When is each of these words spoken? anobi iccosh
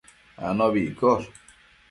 anobi 0.47 0.81
iccosh 0.89 1.29